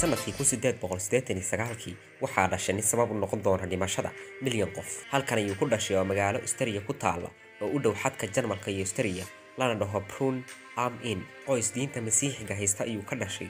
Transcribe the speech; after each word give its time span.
sannadkii 0.00 1.42
sagaalkii 1.50 1.96
waxaa 2.22 2.48
dhashay 2.50 2.74
nin 2.74 2.82
sabab 2.84 3.10
u 3.10 3.14
noqon 3.14 3.42
doona 3.44 3.66
dhimashada 3.70 4.10
milyan 4.42 4.70
qof. 4.76 4.88
Halkan 5.12 5.38
ayuu 5.38 5.54
ku 5.60 5.66
dhashay 5.70 5.96
oo 5.96 6.04
magaalo 6.04 6.38
australia 6.38 6.80
ku 6.80 6.92
taala 6.92 7.28
oo 7.62 7.68
u 7.76 7.78
dhow 7.82 7.94
xadka 8.02 8.26
jarmalka 8.34 8.70
iyo 8.70 8.80
australia 8.84 9.24
lana 9.58 9.74
dhaho 9.74 10.00
brun 10.00 10.44
am 10.76 10.98
in. 11.02 11.24
Qoys 11.46 11.72
diinta 11.74 12.00
masiixiga 12.00 12.54
haysta 12.54 12.84
ayuu 12.84 13.02
ka 13.02 13.16
dhashay 13.16 13.48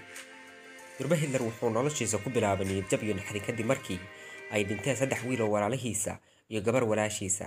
durbe 0.98 1.16
hitler 1.16 1.42
wuxuu 1.42 1.70
noloshiisa 1.70 2.18
ku 2.24 2.28
bilaabay 2.30 2.66
niyadjab 2.68 3.02
iyo 3.04 3.14
naxdin 3.18 3.42
kadib 3.46 3.66
markii 3.66 4.00
ay 4.54 4.62
dhinteen 4.68 4.96
saddex 4.96 5.20
wiil 5.28 5.42
oo 5.44 5.50
walaalihiisa 5.54 6.12
iyo 6.50 6.60
gabar 6.66 6.84
walaashiisa 6.90 7.46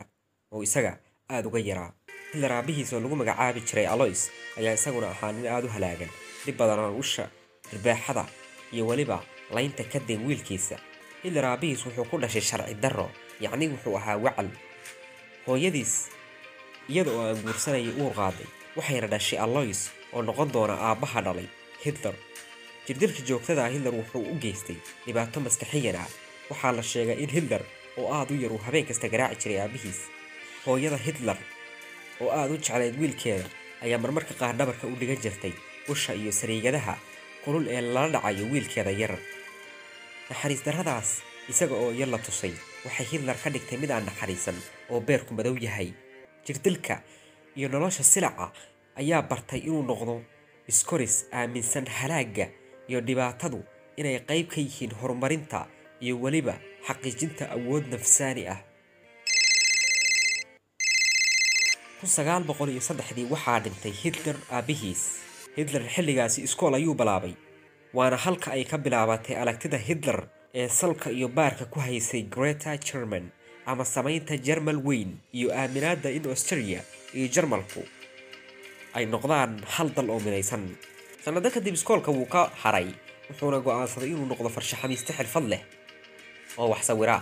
oo 0.53 0.61
isaga 0.63 0.99
aada 1.29 1.47
uga 1.49 1.59
yaraa. 1.59 1.91
Hitler 2.33 2.51
aabihiisa 2.53 2.95
oo 2.97 3.01
lagu 3.03 3.15
magacaabi 3.15 3.61
jiray 3.67 3.87
alois 3.93 4.21
ayaa 4.59 4.73
isaguna 4.77 5.07
ahaa 5.13 5.31
nin 5.31 5.47
aada 5.47 5.65
u 5.67 5.71
halaagan 5.75 6.09
dhib 6.45 6.55
badan 6.59 6.79
oo 6.79 6.97
usha 7.01 7.25
dhirbaaxada 7.71 8.25
iyo 8.73 8.83
weliba 8.89 9.17
laynta 9.55 9.83
ka 9.91 9.99
deen 10.07 10.21
wiilkiisa. 10.27 10.77
Hitler 11.23 11.45
aabihiis 11.45 11.81
wuxuu 11.85 12.05
ku 12.05 12.15
dhashay 12.21 12.41
sharci 12.49 12.73
darro 12.83 13.07
yacni 13.41 13.65
wuxuu 13.73 13.97
ahaa 13.97 14.17
wacal 14.25 14.49
hooyadiis 15.47 15.93
iyada 16.89 17.11
oo 17.17 17.23
aan 17.33 17.41
guursanayay 17.45 17.93
uur 18.01 18.13
qaaday. 18.19 18.47
Waxayna 18.77 19.07
dhashay 19.13 19.39
alois 19.45 19.79
oo 20.13 20.21
noqon 20.21 20.49
doona 20.53 20.75
aabbaha 20.87 21.21
dhalay 21.25 21.47
hitler 21.83 22.13
jirdilka 22.89 23.21
joogtada 23.29 23.61
ah 23.65 23.71
hitler 23.73 23.93
wuxuu 23.99 24.23
u 24.33 24.35
geystay 24.43 24.77
dhibaato 25.05 25.37
maskaxiyan 25.45 25.95
ah 26.03 26.09
waxaa 26.49 26.71
la 26.77 26.83
sheegay 26.91 27.17
in 27.23 27.29
hitler 27.35 27.61
oo 27.99 28.07
aada 28.17 28.31
u 28.33 28.41
yar 28.43 28.51
uu 28.55 28.61
habeen 28.65 28.85
kasta 28.89 29.07
garaaci 29.13 29.39
jiray 29.43 29.59
aabihiis. 29.63 29.99
Hooyada 30.65 30.97
hitler 31.05 31.37
oo 32.21 32.29
aada 32.39 32.53
u 32.53 32.57
jeclayd 32.57 32.95
wiilkeeda 33.01 33.45
ayaa 33.85 33.99
marmarka 34.03 34.33
qaar 34.39 34.53
dhabarka 34.59 34.87
u 34.87 34.95
dhigan 34.99 35.19
jirtay 35.23 35.53
usha 35.93 36.13
iyo 36.21 36.31
sariigadaha 36.39 36.95
kulul 37.45 37.65
ee 37.75 37.81
lala 37.81 38.09
dhacayo 38.15 38.43
wiilkeeda 38.53 38.91
yar. 39.01 39.13
Naxariis 40.29 40.63
darradaas 40.65 41.09
isaga 41.51 41.75
oo 41.83 41.91
yar 41.99 42.09
la 42.13 42.17
tusay 42.25 42.53
waxay 42.85 43.05
hitler 43.11 43.37
ka 43.43 43.49
dhigtay 43.53 43.77
mid 43.81 43.91
aan 43.91 44.05
naxariisan 44.09 44.57
oo 44.91 44.99
beerku 45.07 45.31
madow 45.37 45.55
yahay. 45.65 45.89
Jirdilka 46.45 46.95
iyo 47.57 47.67
nolosha 47.73 48.03
silaca 48.03 48.45
ayaa 49.01 49.21
bartay 49.29 49.59
inuu 49.67 49.83
noqdo 49.89 50.15
iskoris 50.71 51.15
aaminsan 51.33 51.85
halaagga 51.99 52.45
iyo 52.89 52.99
dhibaatadu 53.07 53.59
inay 53.99 54.17
qayb 54.29 54.47
ka 54.53 54.59
yihiin 54.65 54.93
horumarinta 55.01 55.59
iyo 56.03 56.15
weliba 56.23 56.55
xaqiijinta 56.87 57.43
awood 57.55 57.85
nafsaani 57.93 58.43
ah. 58.53 58.59
Saddexdii 62.03 63.27
waxaa 63.33 63.59
dhintay 63.63 63.91
hitler 64.03 64.35
aabihiis. 64.57 65.01
Hitler 65.57 65.83
xilligaasi 65.95 66.39
iskool 66.47 66.73
ayuu 66.79 66.95
bilaabay 66.95 67.33
waana 67.93 68.17
halka 68.25 68.51
ay 68.55 68.63
ka 68.71 68.77
bilaabatay 68.77 69.35
aragtida 69.41 69.77
hitler 69.87 70.19
ee 70.53 70.67
salka 70.69 71.09
iyo 71.11 71.27
baarka 71.27 71.65
ku 71.65 71.79
haysay 71.79 72.21
greta 72.35 72.77
german 72.77 73.25
ama 73.65 73.85
samaynta 73.85 74.37
jermal 74.37 74.77
weyn 74.87 75.11
iyo 75.33 75.49
aaminaadda 75.53 76.09
in 76.17 76.23
australia 76.33 76.81
iyo 77.17 77.27
jarmalku 77.35 77.81
ay 78.93 79.05
noqdaan 79.13 79.51
hal 79.73 79.89
dal 79.95 80.09
oo 80.13 80.19
midaysan 80.25 80.63
sannado 81.29 81.49
kadib 81.53 81.75
iskoolka 81.77 82.09
wuu 82.11 82.25
ka 82.25 82.49
haray. 82.63 82.89
Wuxuuna 83.29 83.59
go'aansaday 83.61 84.09
inuu 84.09 84.25
noqdo 84.31 84.49
farshaxamiiste 84.49 85.13
xirfad 85.13 85.45
leh 85.51 85.61
oo 86.57 86.67
wax 86.73 86.81
sawira. 86.89 87.17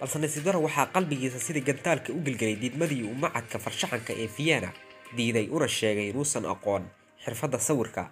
Balse 0.00 0.18
nasiibdaro 0.18 0.58
waxaa 0.66 0.86
qalbigiisa 0.94 1.38
sidii 1.46 1.62
gantaalka 1.68 2.10
u 2.12 2.18
gelgelay 2.26 2.56
diidmadii 2.62 3.02
uu 3.06 3.14
macadka 3.14 3.58
farshaxanka 3.64 4.12
ee 4.22 4.26
vienna 4.38 4.70
diiday 5.16 5.46
una 5.56 5.68
sheegay 5.68 6.08
inuusan 6.10 6.44
aqoon 6.54 6.82
xirfadda 7.24 7.58
sawirka. 7.58 8.10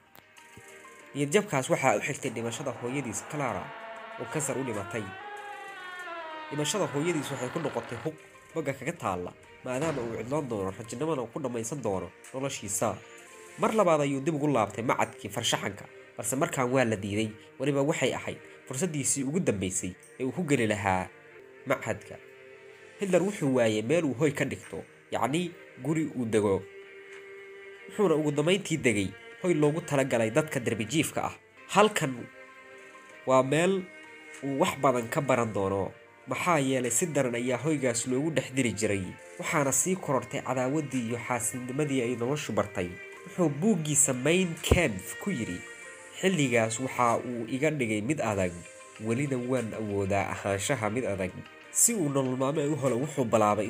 Niyadjabkaas 1.14 1.66
waxaa 1.70 1.96
u 1.98 2.00
xigtay 2.06 2.30
dhimashada 2.30 2.70
hooyadiis 2.82 3.20
clara 3.30 3.64
oo 4.20 4.26
kansar 4.32 4.54
u 4.58 4.62
dhimatay. 4.64 5.02
Dhimashada 6.50 6.86
hooyadiis 6.94 7.26
waxay 7.32 7.50
ku 7.50 7.58
noqotay 7.58 7.98
hug 8.06 8.14
bogga 8.54 8.72
kaga 8.78 8.92
taalla 9.02 9.32
maadaama 9.64 9.98
uu 10.02 10.14
cidloon 10.22 10.46
doono 10.48 10.70
rajinimana 10.78 11.22
ku 11.32 11.38
dhammaysan 11.42 11.82
doono 11.82 12.08
noloshiisa 12.34 12.94
mar 13.60 13.72
labaad 13.74 14.00
ayuu 14.06 14.20
dib 14.24 14.34
ugu 14.34 14.48
laabtay 14.48 14.84
macadkii 14.84 15.30
farshaxanka 15.36 15.84
balse 16.16 16.34
markaan 16.36 16.68
waa 16.74 16.84
la 16.84 16.96
diiday 16.96 17.28
weliba 17.58 17.82
waxay 17.82 18.12
ahayd 18.14 18.38
fursaddiisii 18.66 19.22
ugu 19.28 19.40
dambaysay 19.40 19.92
ee 20.20 20.24
uu 20.24 20.32
ku 20.32 20.42
geli 20.50 20.66
lahaa 20.66 21.08
machadka 21.66 22.16
hitler 23.00 23.22
wuxuu 23.22 23.54
waayey 23.56 23.82
meel 23.82 24.04
uu 24.04 24.14
hoy 24.20 24.30
ka 24.32 24.44
dhigto 24.44 24.84
yacnii 25.10 25.50
guri 25.84 26.04
uu 26.16 26.24
dego. 26.24 26.62
Wuxuuna 27.88 28.14
ugu 28.14 28.30
dambayntii 28.32 28.76
degay 28.76 29.08
hoy 29.42 29.54
loogu 29.54 29.80
talagalay 29.80 30.30
dadka 30.30 30.60
derbijiifka 30.60 31.20
ah. 31.24 31.34
Halkan 31.74 32.14
waa 33.26 33.42
meel 33.42 33.82
uu 34.44 34.58
wax 34.60 34.76
badan 34.82 35.08
ka 35.08 35.20
baran 35.20 35.52
doono. 35.52 35.90
Maxaa 36.28 36.58
yeelay 36.60 36.90
si 36.90 37.06
daran 37.06 37.34
ayaa 37.34 37.56
hoygaas 37.58 38.06
loogu 38.06 38.30
dhex 38.30 38.52
diri 38.54 38.72
jiray. 38.72 39.02
Waxaana 39.38 39.72
sii 39.72 39.96
korortay 39.96 40.42
cadaawaddii 40.44 41.08
iyo 41.08 41.18
xaasidnimadii 41.28 42.02
ay 42.02 42.14
noloshu 42.16 42.52
bartay 42.52 42.88
wuxuu 43.30 43.48
buuggiisa 43.60 44.12
main 44.14 44.54
camf 44.62 45.14
ku 45.22 45.30
yidhi 45.30 45.60
xilligaas 46.20 46.80
waxa 46.80 47.16
uu 47.22 47.46
iga 47.48 47.70
dhigay 47.70 48.00
mid 48.02 48.20
adag 48.20 48.52
welina 49.06 49.36
waan 49.38 49.70
awoodaa 49.74 50.26
ahaanshaha 50.34 50.90
mid 50.90 51.04
adag. 51.06 51.30
Si 51.72 51.94
uu 51.94 52.08
nolol 52.08 52.34
u 52.72 52.76
helo 52.76 52.96
wuxuu 52.98 53.24
bilaabay 53.24 53.66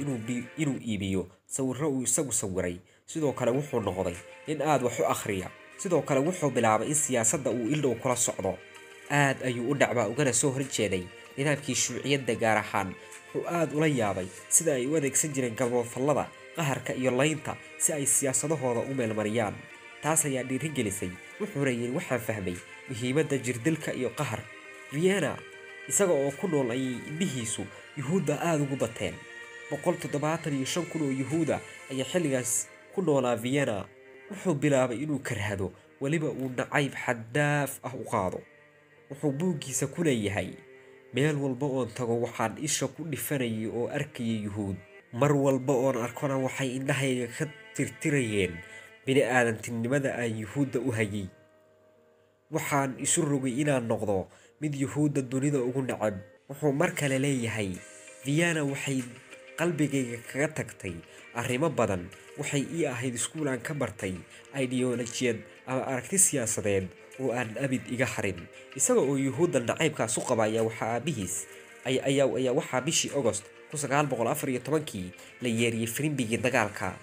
inuu 0.58 0.78
iibiyo 0.80 1.28
sawirro 1.46 1.90
uu 1.90 2.02
isagu 2.02 2.32
sawiray. 2.32 2.76
Sidoo 3.06 3.32
kale 3.32 3.50
wuxuu 3.50 3.80
noqday 3.80 4.16
in 4.46 4.62
aad 4.62 4.82
wax 4.82 4.98
u 5.00 5.04
akhriya. 5.06 5.50
Sidoo 5.76 6.02
kale 6.02 6.20
wuxuu 6.20 6.50
bilaabay 6.50 6.88
in 6.88 6.94
siyaasadda 6.94 7.50
uu 7.50 7.68
ildhow 7.68 7.94
kula 7.94 8.16
socdo. 8.16 8.58
Aad 9.10 9.42
ayuu 9.44 9.70
u 9.70 9.74
dhacbaa 9.74 10.08
ugana 10.08 10.32
soo 10.32 10.50
horjeeday. 10.50 11.04
Nidaamkii 11.36 11.74
shuuciyadda 11.74 12.34
gaar 12.34 12.58
ahaan 12.58 12.94
wuxuu 13.34 13.46
aad 13.48 13.72
ula 13.76 13.86
yaabay 13.86 14.26
sida 14.48 14.74
ay 14.74 14.86
u 14.86 14.96
adeegsan 14.96 15.32
jireen 15.34 15.54
galmoodfallada 15.54 16.26
qaharka 16.60 16.92
iyo 16.94 17.10
laynta 17.10 17.56
si 17.78 17.92
ay 17.96 18.04
siyaasadahooda 18.06 18.80
u 18.90 18.94
meelmariyaan. 18.94 19.54
Taas 20.02 20.24
ayaa 20.28 20.44
dhiirigelisay 20.48 21.10
wuxuuna 21.40 21.70
yidhi 21.70 21.92
waxaan 21.96 22.20
fahmay 22.20 22.56
muhiimadda 22.88 23.36
jirdilka 23.38 23.92
iyo 23.96 24.10
qahar. 24.18 24.40
Vienna 24.92 25.32
isaga 25.88 26.12
oo 26.12 26.30
ku 26.40 26.48
nool 26.48 26.70
ayay 26.70 26.96
indhihiisu 27.10 27.64
yuhuudda 27.96 28.34
aada 28.40 28.62
ugu 28.64 28.76
bateen. 28.76 29.14
Boqol 29.70 29.96
toddobaatan 30.02 30.54
iyo 30.56 30.66
shan 30.66 30.84
kun 30.90 31.02
oo 31.08 31.12
yuhuuda 31.20 31.60
ayaa 31.90 32.08
xilligaas 32.12 32.68
ku 32.94 33.02
noolaa 33.02 33.36
vienna. 33.36 33.84
Wuxuu 34.30 34.54
bilaabay 34.54 34.98
inuu 35.04 35.18
karhado 35.18 35.72
weliba 36.00 36.28
uu 36.28 36.48
nacayb 36.56 36.92
xaddaaf 37.04 37.72
ah 37.82 37.94
u 37.94 38.04
qaado. 38.12 38.40
Wuxuu 39.10 39.32
buuggiisa 39.32 39.86
ku 39.86 40.02
leeyahay 40.04 40.50
meel 41.14 41.36
walba 41.36 41.66
oon 41.66 41.88
tago 41.94 42.20
waxaan 42.24 42.56
isha 42.62 42.86
ku 42.88 43.04
dhifanayay 43.04 43.66
oo 43.66 43.88
arkaya 43.88 44.36
yuhuud 44.46 44.76
mar 45.12 45.32
walba 45.34 45.72
oon 45.74 45.96
arkona 45.98 46.36
waxay 46.38 46.76
indhahayga 46.78 47.26
ka 47.36 47.44
tirtirayeen 47.74 48.54
bini 49.06 49.22
aadantinimada 49.26 50.14
aan 50.14 50.32
yuhuudda 50.42 50.78
u 50.80 50.90
hayay. 50.94 51.26
Waxaan 52.50 52.98
isu 52.98 53.22
rogay 53.26 53.62
inaan 53.62 53.86
noqdo 53.90 54.26
mid 54.60 54.74
yuhuudda 54.74 55.22
dunida 55.22 55.58
ugu 55.62 55.82
nacab 55.86 56.14
wuxuu 56.50 56.72
mar 56.74 56.90
kale 56.94 57.18
leeyahay 57.18 57.74
vienna 58.26 58.62
waxay 58.66 59.02
qalbigayga 59.58 60.18
kaga 60.30 60.48
tagtay 60.62 60.94
arrimo 61.34 61.70
badan. 61.70 62.06
Waxay 62.38 62.62
ii 62.74 62.86
ahayd 62.86 63.14
iskuulaan 63.14 63.60
ka 63.62 63.74
bartay 63.74 64.14
ideolojiyad 64.54 65.38
ama 65.66 65.82
aragti 65.90 66.18
siyaasadeed 66.18 66.86
oo 67.20 67.30
aan 67.34 67.54
abid 67.64 67.82
iga 67.90 68.06
harin. 68.06 68.38
Isaga 68.78 69.00
oo 69.02 69.14
yuhuudda 69.18 69.60
nacaybkaas 69.60 70.18
u 70.18 70.22
qaba 70.26 70.44
ayaa 70.46 70.64
waxaa 72.54 72.80
bishii 72.86 73.12
agost 73.14 73.44
kii 73.70 75.12
la 75.42 75.48
yeeriyey 75.48 75.86
firimbigii 75.86 76.38
dagaalka. 76.38 76.94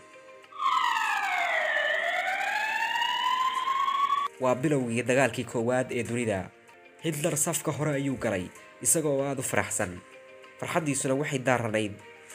Waa 4.40 4.56
bilowgii 4.56 5.04
dagaalkii 5.04 5.44
koowaad 5.46 5.92
ee 5.92 6.04
dunida. 6.04 6.50
Hitler 7.04 7.38
safka 7.38 7.72
hore 7.72 7.92
ayuu 7.96 8.18
galay 8.18 8.46
isaga 8.82 9.10
oo 9.10 9.24
aada 9.24 9.40
u 9.40 9.44
faraxsan. 9.44 10.00
Farxaddiisuna 10.60 11.14
waxay 11.16 11.40
daaranayd 11.40 11.94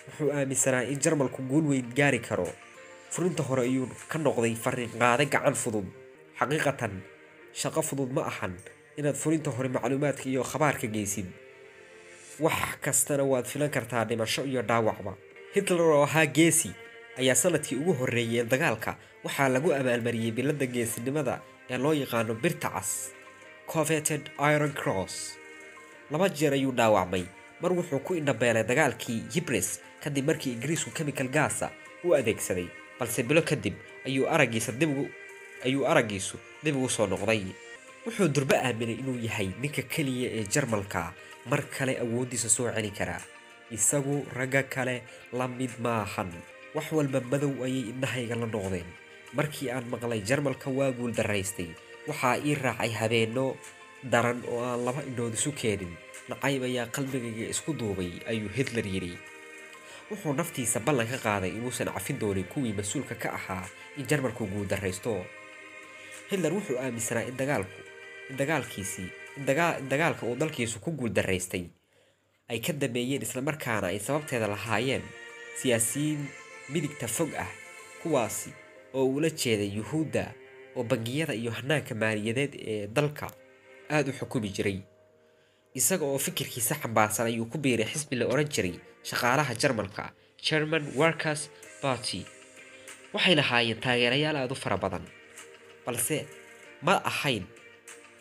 wuxuu 0.08 0.31
aaminsanaa 0.32 0.82
in 0.82 0.99
jarmalku 1.00 1.43
guul 1.43 1.67
weyn 1.70 1.93
gaari 1.94 2.19
karo. 2.19 2.49
Furinta 3.11 3.43
hore 3.43 3.62
ayuu 3.62 3.87
ka 4.08 4.19
noqday 4.19 4.55
fariinqaade 4.55 5.26
gacan 5.31 5.55
fudud. 5.55 5.87
Xaqiiqatan 6.40 7.02
shaqo 7.55 7.82
fudud 7.82 8.11
ma 8.12 8.23
ahan 8.26 8.56
inaad 8.96 9.14
furinta 9.17 9.50
hore 9.50 9.69
macluumaadka 9.69 10.25
iyo 10.26 10.43
khabaarka 10.43 10.87
geysid 10.87 11.26
wax 12.40 12.79
kastana 12.81 13.25
waad 13.25 13.44
filan 13.46 13.70
kartaa 13.70 14.05
dhimasho 14.05 14.44
iyo 14.44 14.62
dhaawacba. 14.62 15.14
Hitler 15.55 15.81
oo 15.81 16.02
ahaa 16.05 16.26
geesi 16.26 16.70
ayaa 17.19 17.34
sannadkii 17.34 17.76
ugu 17.76 17.93
horreeyay 17.93 18.40
ee 18.40 18.44
dagaalka 18.44 18.96
waxaa 19.25 19.49
lagu 19.49 19.73
abaalmariyey 19.75 20.31
biladda 20.31 20.67
geesinimada 20.67 21.40
ee 21.70 21.79
loo 21.79 21.93
yaqaano 21.94 22.34
birta 22.34 22.69
cas 22.70 23.12
coveted 23.67 24.23
iron 24.52 24.73
cross. 24.73 25.37
Laba 26.11 26.29
jeer 26.29 26.52
ayuu 26.52 26.73
dhaawacmay 26.73 27.25
mar 27.61 27.73
wuxuu 27.73 27.99
ku 27.99 28.14
indhabeelay 28.14 28.64
dagaalkii 28.64 29.23
yibres 29.34 29.81
kadib 30.02 30.26
markii 30.26 30.52
ingiriisku 30.52 30.90
chemical 30.90 31.29
gaasa 31.29 31.70
u 32.05 32.14
adeegsaday 32.14 32.67
balse 32.99 33.23
bilo 33.23 33.43
kadib 33.43 33.75
ayuu 34.06 34.26
araggiisa 34.29 34.73
dib 34.73 34.90
ayuu 35.64 35.87
araggiisu 35.87 36.37
dib 36.64 36.76
ugu 36.76 36.88
soo 36.88 37.06
noqday 37.06 37.43
wuxuu 38.06 38.28
durbo 38.34 38.54
aaminay 38.66 38.96
inuu 39.02 39.19
yahay 39.26 39.49
ninka 39.62 39.82
keliya 39.93 40.28
ee 40.38 40.44
jarmalka. 40.54 41.02
Mar 41.50 41.62
kale 41.75 41.93
awooddiisa 42.04 42.49
soo 42.56 42.69
celin 42.75 42.94
karaa 42.99 43.22
isagu 43.76 44.16
ragga 44.37 44.62
kale 44.75 44.96
la 45.38 45.46
mid 45.49 45.72
maahan. 45.84 46.31
Wax 46.75 46.87
walba 46.96 47.20
madow 47.31 47.52
ayay 47.66 47.84
indhahayga 47.93 48.37
la 48.40 48.46
noqdeen. 48.54 48.87
Markii 49.37 49.69
aan 49.75 49.87
maqlay 49.93 50.20
jarmalka 50.28 50.69
waa 50.78 50.90
guul 50.99 51.12
daraystay. 51.19 51.70
Waxaa 52.08 52.37
ii 52.46 52.54
raacay 52.64 52.93
habeenno 53.00 53.46
daran 54.12 54.38
oo 54.52 54.60
aan 54.69 54.81
laba 54.87 55.02
indhood 55.08 55.34
isu 55.38 55.50
keenin. 55.60 55.93
Nacayb 56.28 56.62
ayaa 56.69 56.87
qalbigayga 56.94 57.46
isku 57.55 57.70
duubay 57.81 58.10
ayuu 58.31 58.48
hitler 58.56 58.87
yidhi. 58.94 59.14
Wuxuu 60.10 60.32
naftiisa 60.38 60.78
ballan 60.87 61.08
ka 61.12 61.19
qaaday 61.26 61.50
inuusan 61.58 61.88
cafin 61.96 62.19
doonin 62.22 62.44
kuwii 62.52 62.75
mas'uulka 62.78 63.14
ka 63.22 63.28
ahaa 63.38 63.66
in 63.98 64.05
jarmalku 64.10 64.46
guul 64.52 64.66
daraysto. 64.72 65.14
Hitler 66.31 66.52
wuxuu 66.56 66.76
aaminsanaa 66.78 67.26
in 67.31 67.37
dagaalku 67.40 67.78
dagaalkiisii 68.40 69.08
dagaalka 69.90 70.26
uu 70.26 70.37
dalkiisu 70.37 70.81
ku 70.84 70.90
guul 70.93 71.12
daraystay 71.12 71.64
ay 72.49 72.58
ka 72.61 72.73
dameeyeen 72.73 73.23
islamarkaana 73.23 73.87
ay 73.93 73.99
sababteeda 73.99 74.46
lahaayeen 74.55 75.02
siyaasiyiin 75.61 76.23
midigta 76.73 77.06
fog 77.08 77.31
ah 77.44 77.50
kuwaasi 78.02 78.50
oo 78.94 79.05
uula 79.06 79.31
jeeday 79.31 79.70
yuhuudda 79.79 80.25
oo 80.76 80.84
bangiyada 80.84 81.34
iyo 81.34 81.50
hanaanka 81.50 81.94
maaliyadeed 81.94 82.52
ee 82.73 82.87
dalka 82.87 83.26
aada 83.90 84.11
u 84.11 84.14
xukumi 84.19 84.49
jiray. 84.56 84.79
Isaga 85.75 86.05
oo 86.05 86.19
fikirkiisa 86.19 86.75
xambaarsan 86.82 87.26
ayuu 87.26 87.46
ku 87.52 87.58
biiray 87.58 87.87
xisbi 87.93 88.17
la 88.17 88.26
odhan 88.26 88.49
jiray 88.55 88.75
shaqaalaha 89.08 89.55
jarmalka 89.55 90.12
german 90.49 90.84
workers 90.96 91.50
party. 91.82 92.20
Waxay 93.14 93.34
lahaayeen 93.40 93.81
taageerayaal 93.81 94.37
aada 94.37 94.52
u 94.52 94.56
fara 94.64 94.76
badan 94.76 95.05
balse 95.87 96.26
ma 96.82 96.94
ahayn 97.11 97.44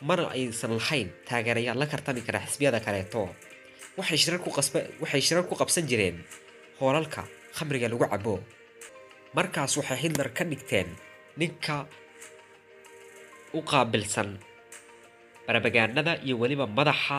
mana 0.01 0.24
aysan 0.36 0.74
lahayn 0.80 1.09
taageerayaal 1.30 1.77
la 1.81 1.86
tartami 1.86 2.21
kara 2.25 2.39
xisbiyada 2.48 2.80
kaleeto. 2.86 3.30
Waxay 3.98 4.18
shirar 5.21 5.45
ku 5.48 5.56
qabsan 5.62 5.86
jireen 5.89 6.18
hoolalka 6.80 7.24
khamriga 7.57 7.88
lagu 7.92 8.06
cabo. 8.12 8.36
Markaas 9.36 9.77
waxay 9.80 9.98
hitler 10.03 10.30
ka 10.38 10.44
dhigteen 10.44 10.88
ninka 11.39 11.86
u 13.53 13.59
qaabilsan 13.62 14.30
barabagaanada 15.48 16.13
iyo 16.25 16.36
weliba 16.42 16.65
madaxa 16.68 17.18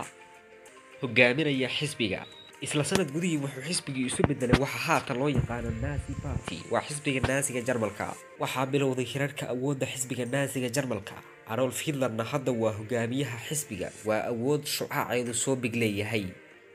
hogaaminaya 1.00 1.68
xisbiga 1.76 2.20
isla 2.66 2.84
sanad 2.90 3.10
gudihii 3.14 3.40
wuxuu 3.44 3.62
xisbigii 3.68 4.06
isu 4.10 4.22
bedelay 4.28 4.58
waxa 4.64 4.78
haatan 4.86 5.16
loo 5.20 5.28
yaqaano 5.38 5.70
nazi 5.84 6.14
party. 6.24 6.56
Waa 6.72 6.82
xisbiga 6.88 7.20
naasiga 7.28 7.60
jarmalka. 7.68 8.06
Waxaa 8.42 8.66
bilowday 8.72 9.06
hirarka 9.12 9.44
awoodda 9.54 9.86
xisbiga 9.92 10.24
naasiga 10.34 10.68
jarmalka. 10.76 11.14
Adolf 11.52 11.78
hitlerna 11.86 12.24
hadda 12.32 12.52
waa 12.62 12.72
hogaamiyaha 12.78 13.38
xisbiga. 13.48 13.88
Waa 14.08 14.22
awood 14.32 14.62
shucaaceedu 14.74 15.34
soo 15.34 15.56
big 15.62 15.74
leeyahay. 15.82 16.24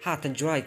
Haatan 0.06 0.34
julaay 0.40 0.62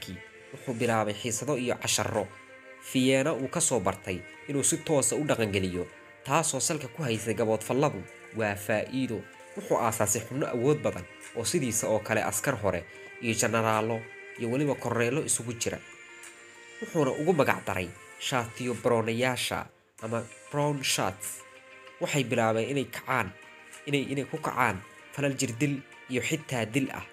kii 0.00 0.16
wuxuu 0.52 0.74
bilaabay 0.74 1.14
xiisado 1.14 1.56
iyo 1.56 1.74
casharo 1.82 2.28
fiyeena 2.90 3.32
uu 3.32 3.48
ka 3.48 3.60
soo 3.60 3.80
bartay 3.80 4.18
inuu 4.48 4.62
si 4.62 4.76
toosa 4.76 5.16
u 5.16 5.24
dhaqangeliyo 5.24 5.86
taasoo 6.24 6.60
salka 6.60 6.88
ku 6.88 7.02
haysay 7.02 7.34
gaboodfalladu 7.34 8.02
waa 8.36 8.54
faa'iido 8.54 9.18
wuxuu 9.56 9.78
aasaasay 9.86 10.22
xubno 10.26 10.46
awood 10.54 10.78
badan 10.84 11.04
oo 11.36 11.44
sidiisa 11.44 11.86
oo 11.92 11.98
kale 12.06 12.22
askar 12.30 12.54
hore 12.62 12.84
iyo 13.22 13.34
jenaraallo 13.40 14.00
iyo 14.38 14.50
weliba 14.50 14.74
korneello 14.74 15.20
isugu 15.28 15.52
jira. 15.60 15.78
Wuxuuna 16.80 17.10
ugu 17.20 17.32
magac 17.32 17.60
daray 17.66 17.88
shaatiyo 18.18 18.74
baroonayaasha 18.82 19.66
ama 20.02 20.22
brown 20.50 20.82
shats 20.82 21.28
waxay 22.00 22.24
bilaabeen 22.24 22.70
inay 22.72 22.84
kacaan 22.94 23.28
inay 23.86 24.02
inay 24.12 24.24
ku 24.24 24.38
kacaan 24.38 24.76
falal 25.14 25.34
jirdil 25.40 25.74
iyo 26.10 26.22
xitaa 26.22 26.64
dil 26.66 26.88
ah. 26.92 27.04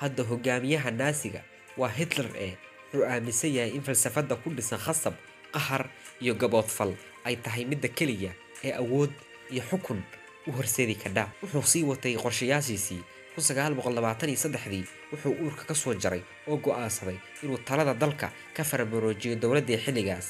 Hadda 0.00 0.22
hogaamiyaha 0.30 0.90
naasiga 0.90 1.40
waa 1.76 1.88
hitler 1.98 2.26
ee 2.36 2.52
wuxuu 2.92 3.04
aaminsan 3.06 3.50
yahay 3.56 3.70
in 3.76 3.82
falsafadda 3.82 4.36
ku 4.42 4.50
dhisan 4.50 4.78
khasab 4.78 5.14
qahar 5.54 5.86
iyo 6.22 6.34
gaboodfal 6.34 6.92
ay 7.24 7.36
tahay 7.36 7.64
midda 7.64 7.88
keliya 7.88 8.32
ee 8.64 8.72
awood 8.82 9.12
iyo 9.50 9.62
xukun 9.70 10.02
u 10.46 10.52
horseedi 10.52 10.94
kadha 10.94 11.24
wuxuu 11.42 11.62
sii 11.72 11.82
watay 11.90 12.14
qorshayaashiisii. 12.16 13.02
Dii 13.34 14.84
wuxuu 15.12 15.32
uurka 15.42 15.64
ka 15.64 15.74
soo 15.74 15.94
jaray 15.94 16.22
oo 16.46 16.56
go'aansaday 16.56 17.16
inuu 17.42 17.58
talada 17.58 17.94
dalka 17.94 18.30
ka 18.56 18.62
faramaroojiyo 18.64 19.36
dowladdii 19.42 19.78
xilligaas. 19.84 20.26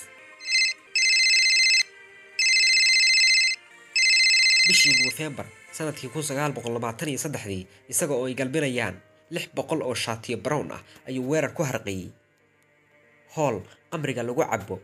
Bishii 4.69 5.05
nofembar 5.05 5.47
sannadkii 5.73 6.09
dii 7.05 7.67
isaga 7.89 8.15
oo 8.15 8.27
ay 8.27 8.35
galbinayaan 8.35 8.97
lix 9.31 9.49
boqol 9.55 9.83
oo 9.83 9.95
shaatiyo 9.95 10.39
brown 10.39 10.73
ah 10.73 10.81
ayuu 11.09 11.29
weerar 11.31 11.53
ku 11.55 11.63
harqiyey. 11.65 12.09
Hool 13.37 13.61
qamriga 13.91 14.23
lagu 14.23 14.41
cabo 14.51 14.81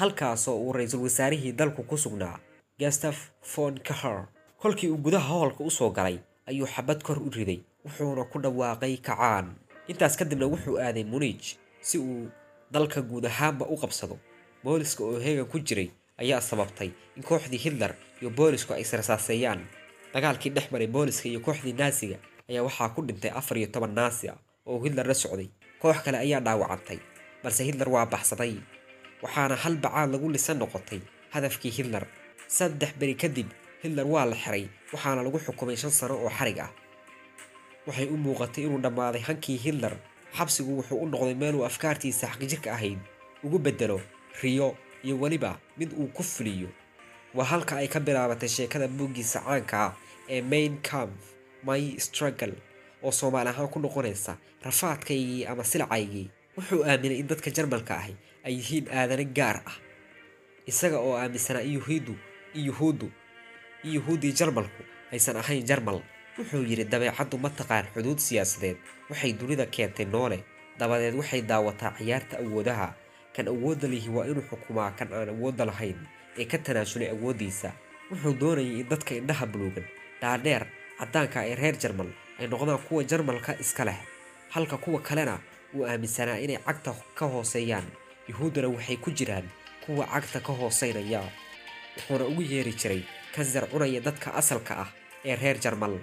halkaasoo 0.00 0.56
uu 0.60 0.72
ra'iisul 0.72 1.02
wasaarihii 1.06 1.52
dalku 1.52 1.82
ku 1.82 1.96
sugnaa 1.96 2.38
gastaf 2.82 3.18
von 3.54 3.74
kahar 3.88 4.18
kolkii 4.62 4.90
uu 4.90 4.98
gudaha 5.04 5.28
hoolka 5.34 5.64
u 5.64 5.70
soo 5.70 5.90
galay 5.90 6.18
ayuu 6.50 6.66
xabad 6.74 7.02
kor 7.06 7.18
u 7.26 7.30
riday 7.30 7.60
wuxuuna 7.84 8.24
ku 8.32 8.38
dhawaaqay 8.44 8.96
kacaan 9.06 9.46
intaas 9.90 10.16
kadibna 10.18 10.46
wuxuu 10.52 10.76
aaday 10.78 11.04
muniij 11.04 11.42
si 11.88 11.98
uu 11.98 12.30
dalka 12.72 13.00
guud 13.02 13.24
ahaanba 13.26 13.66
u 13.72 13.76
qabsado. 13.76 14.16
Booliska 14.64 15.04
oo 15.04 15.18
heegan 15.24 15.46
ku 15.52 15.58
jiray 15.58 15.90
ayaa 16.22 16.40
sababtay 16.40 16.90
in 17.16 17.22
kooxdii 17.22 17.58
hitler 17.64 17.92
iyo 18.20 18.30
boolisku 18.30 18.72
ay 18.72 18.80
israsaaseeyaan 18.86 19.60
dagaalkii 20.14 20.50
dhex 20.54 20.70
maray 20.72 20.86
booliska 20.86 21.28
iyo 21.28 21.40
kooxdii 21.40 21.72
naasiga 21.72 22.16
ayaa 22.50 22.62
waxaa 22.68 22.88
ku 22.94 23.02
dhintay 23.06 23.30
afar 23.34 23.58
iyo 23.58 23.66
toban 23.74 23.94
naasi 23.94 24.28
ah 24.28 24.38
oo 24.66 24.78
hitler 24.84 25.06
la 25.06 25.14
socday. 25.14 25.48
Koox 25.82 25.98
kale 26.04 26.18
ayaa 26.18 26.40
dhaawacantay 26.40 26.98
balse 27.42 27.64
hitler 27.64 27.88
waa 27.88 28.06
baxsaday 28.06 28.54
waxaana 29.22 29.56
hal 29.56 29.76
bacaad 29.76 30.10
lagu 30.14 30.30
lisan 30.30 30.58
noqotay 30.58 31.00
hadafkii 31.34 31.70
hitler 31.76 32.06
saddex 32.56 32.92
beri 33.00 33.14
kadib 33.22 33.48
hitler 33.82 34.06
waa 34.12 34.24
la 34.30 34.36
xiray 34.44 34.64
waxaana 34.92 35.20
lagu 35.26 35.38
xukumay 35.46 35.76
shan 35.82 35.90
sano 35.98 36.14
oo 36.24 36.30
xarig 36.38 36.58
ah. 36.66 36.70
Waxay 37.86 38.06
u 38.12 38.16
muuqatay 38.24 38.62
inuu 38.66 38.80
dhammaaday 38.84 39.22
hankii 39.28 39.56
hitler 39.64 39.94
xabsigu 40.36 40.72
wuxuu 40.78 40.98
u 41.02 41.06
noqday 41.12 41.34
meeluu 41.42 41.64
afkaartiisa 41.68 42.26
xaqjirka 42.32 42.70
ahayd. 42.76 42.98
Ugu 43.44 43.58
bedelo 43.58 43.98
riyo 44.42 44.68
iyo 45.04 45.14
weliba 45.22 45.58
mid 45.78 45.90
uu 45.92 46.06
ku 46.16 46.22
fuliyo. 46.22 46.68
Waa 47.34 47.44
halka 47.52 47.76
ay 47.76 47.88
ka 47.88 48.00
bilaabatay 48.00 48.48
sheekada 48.48 48.88
buuggiisa 48.88 49.40
caanka 49.46 49.76
ah 49.86 49.92
ee 50.28 50.42
main 50.42 50.78
camp 50.88 51.12
my 51.68 51.80
struggle 51.98 52.54
oo 53.02 53.10
soomaali 53.12 53.48
ahaan 53.50 53.68
ku 53.68 53.78
noqonaysa 53.80 54.36
rafaadkaygii 54.66 55.46
ama 55.50 55.64
silacaygii. 55.64 56.30
Wuxuu 56.56 56.84
aaminay 56.84 57.18
in 57.20 57.26
dadka 57.26 57.50
jarmalka 57.50 57.94
ahi 57.98 58.14
ay 58.46 58.52
yihiin 58.58 58.86
aadane 58.98 59.24
gaar 59.38 59.58
ah. 59.66 59.76
Isaga 60.66 60.98
oo 61.00 61.16
aaminsanaa 61.18 61.62
in 61.66 61.72
yuhuuddu 61.80 62.12
in 62.14 62.18
yuhuuddu 62.54 63.10
yuhuuddii 63.84 64.32
jarmalku 64.32 64.82
aysan 65.12 65.36
ahayn 65.36 65.64
jarmal. 65.66 66.00
Wuxuu 66.38 66.62
yidhi 66.64 66.84
dabeecaddu 66.84 67.38
ma 67.38 67.50
taqaan 67.50 67.86
xuduud 67.94 68.18
siyaasadeed. 68.18 68.76
Waxay 69.10 69.32
dunida 69.32 69.66
keentay 69.66 70.04
noole. 70.06 70.38
Dabadeed 70.78 71.14
waxay 71.14 71.42
daawataa 71.42 71.92
ciyaarta 71.98 72.36
awoodaha. 72.38 72.94
Kan 73.36 73.48
awoodda 73.48 73.88
lihi 73.88 74.08
waa 74.10 74.24
inuu 74.26 74.44
xukumaa 74.50 74.90
kan 74.98 75.12
aan 75.12 75.28
awoodda 75.28 75.64
lahayn 75.66 75.98
ee 76.38 76.44
ka 76.44 76.58
tanaasulay 76.58 77.08
awooddiisa. 77.10 77.72
Wuxuu 78.10 78.34
doonayay 78.40 78.80
in 78.80 78.88
dadka 78.88 79.14
indhaha 79.14 79.46
buluugan 79.46 79.84
dhaadheer 80.20 80.66
caddaanka 80.98 81.44
ee 81.48 81.54
reer 81.54 81.76
jarmal 81.82 82.08
ay 82.40 82.46
noqdaan 82.46 82.78
kuwa 82.88 83.04
jarmalka 83.04 83.52
iska 83.60 83.84
leh. 83.84 83.98
Halka 84.54 84.76
kuwa 84.76 85.00
kalena 85.00 85.38
uu 85.74 85.84
aaminsanaa 85.86 86.38
inay 86.44 86.58
cagta 86.66 86.94
ka 87.14 87.26
hooseeyaan. 87.26 87.84
Yuhuudduna 88.28 88.68
waxay 88.68 88.96
ku 88.96 89.10
jiraan 89.10 89.48
kuwa 89.86 90.06
cagta 90.06 90.40
ka 90.40 90.52
hooseynaya 90.52 91.22
wuxuuna 91.96 92.24
ugu 92.30 92.42
yeeri 92.52 92.72
jiray 92.80 93.02
kansar 93.34 93.64
cunaya 93.72 94.00
dadka 94.00 94.28
asalka 94.40 94.72
ah 94.84 94.88
ee 95.24 95.36
reer 95.36 95.58
jarmal 95.64 95.94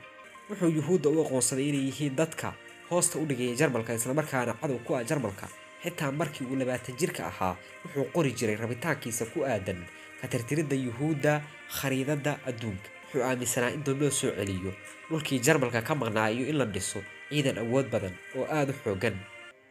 wuxuu 0.50 0.72
yuhuudda 0.78 1.10
u 1.10 1.22
aqoonsaday 1.24 1.70
inay 1.70 1.84
yihiin 1.90 2.16
dadka 2.16 2.54
hoosta 2.90 3.20
u 3.22 3.26
dhigaya 3.30 3.56
jarmalka 3.60 3.94
islamarkaana 3.94 4.54
cadow 4.62 4.80
ku 4.86 4.92
ah 4.98 5.04
jarmalka 5.10 5.48
xitaa 5.84 6.12
markii 6.12 6.46
uu 6.52 6.56
labaatan 6.62 6.96
jirka 7.00 7.22
ahaa 7.32 7.54
wuxuu 7.86 8.06
qori 8.16 8.32
jiray 8.40 8.56
rabitaankiisa 8.64 9.26
ku 9.34 9.40
aadan 9.46 9.80
ka 10.22 10.28
tirtiridda 10.28 10.76
yuhuudda 10.76 11.34
khariidadda 11.78 12.32
adduunka. 12.50 12.88
Wuxuu 13.06 13.24
aaminsanaa 13.24 13.72
in 13.76 13.84
dib 13.86 14.02
loo 14.02 14.12
soo 14.12 14.32
celiyo 14.36 14.72
dhulkii 15.10 15.40
jarmalka 15.40 15.82
ka 15.82 15.96
maqnaa 15.96 16.28
iyo 16.36 16.46
in 16.52 16.58
la 16.62 16.66
dhiso 16.66 17.00
ciidan 17.30 17.58
awood 17.64 17.88
badan 17.94 18.14
oo 18.38 18.46
aada 18.58 18.74
u 18.74 18.80
xoogan. 18.84 19.16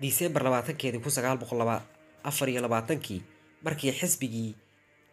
Disembar 0.01 0.43
labaatankeedii 0.47 1.01
kun 1.05 1.13
boqol 1.43 1.63
afar 2.25 2.49
labaatankii 2.49 3.21
markii 3.65 3.93
xisbigii 3.93 4.55